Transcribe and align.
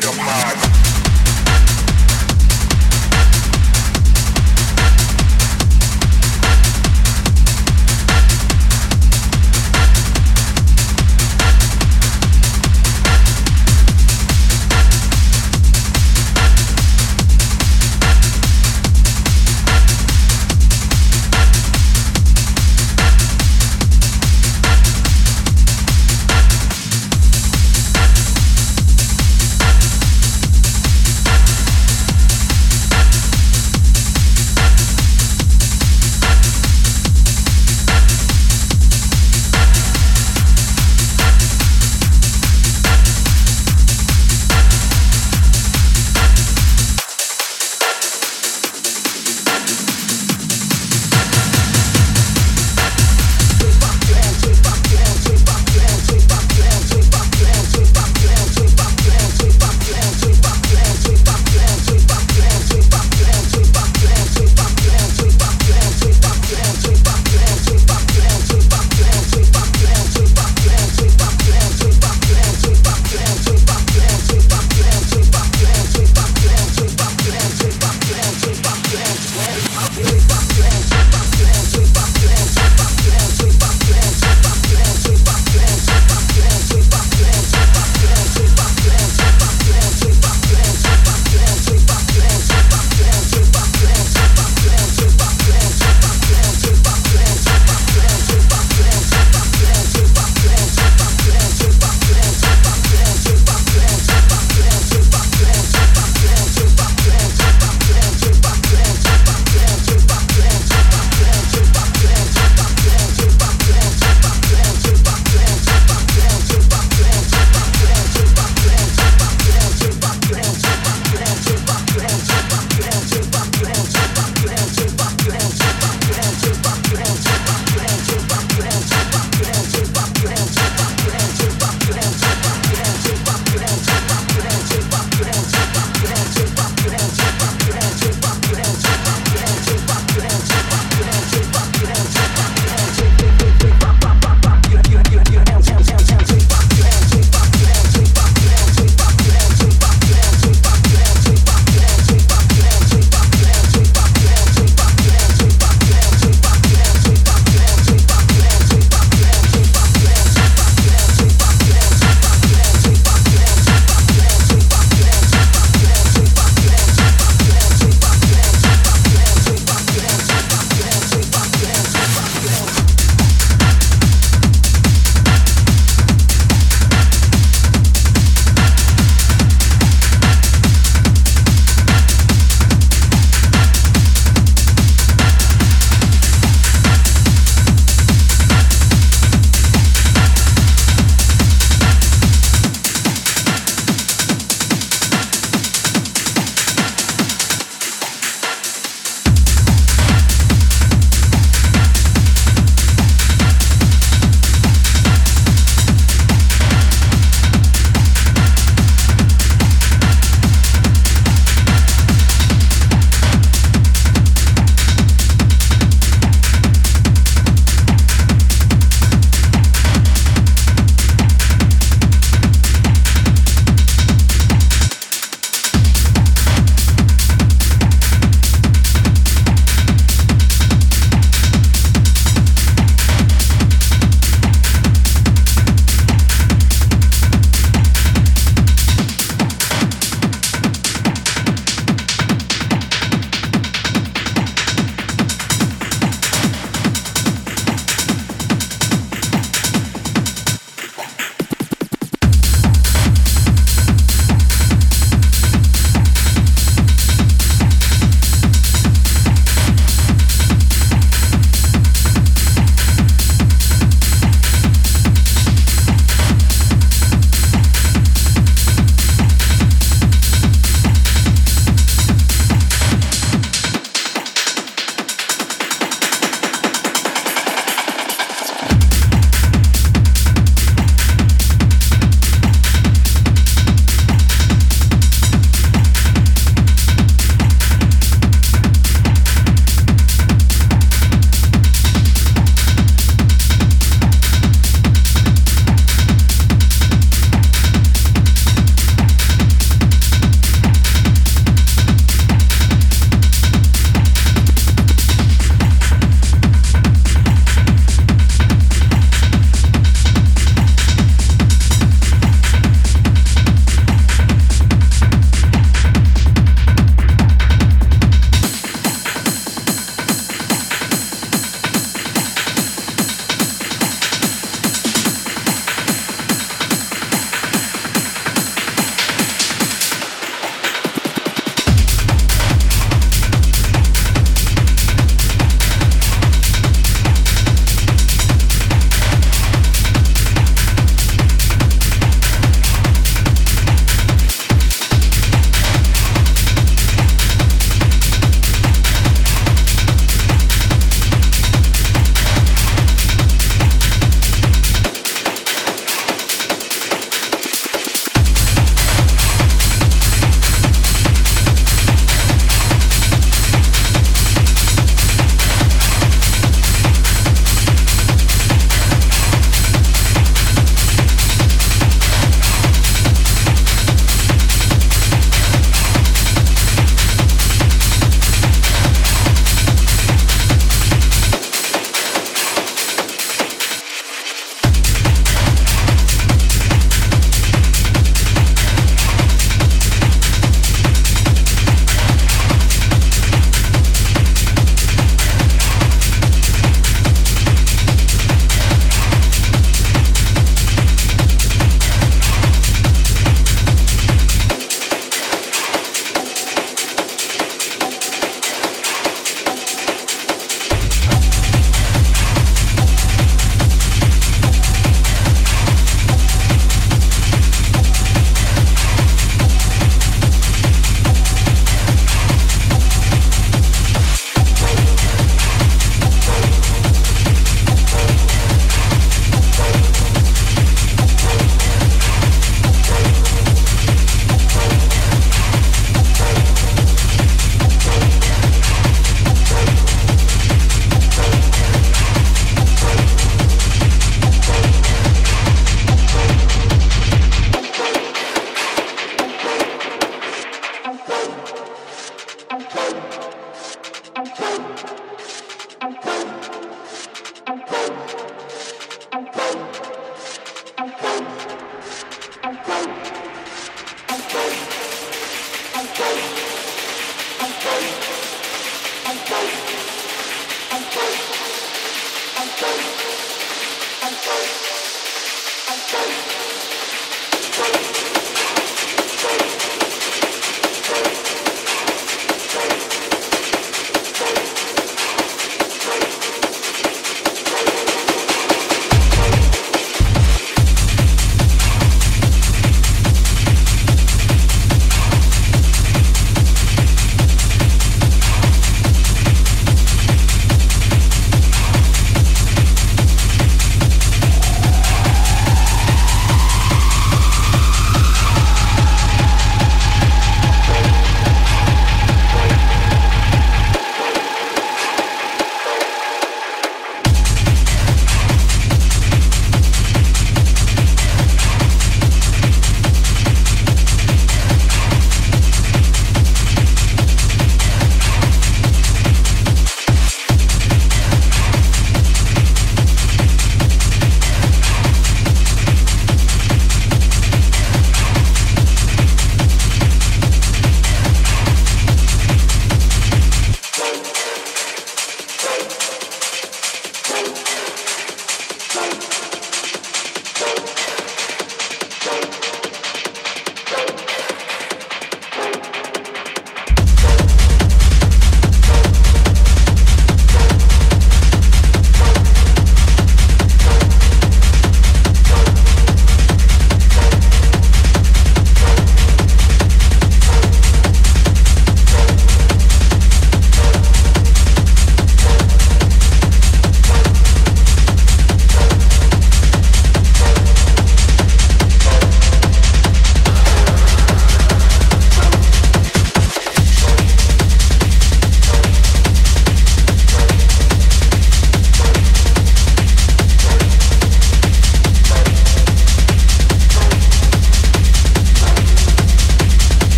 bit 0.00 0.10
of 0.10 0.16
my 0.18 0.75